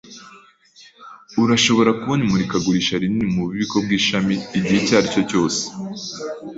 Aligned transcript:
Urashobora 1.43 1.91
kubona 1.99 2.21
imurikagurisha 2.27 2.93
rinini 3.01 3.27
mububiko 3.35 3.75
bwishami 3.85 4.33
igihe 4.57 4.75
icyo 4.81 4.93
aricyo 4.99 5.21
cyose. 5.29 5.61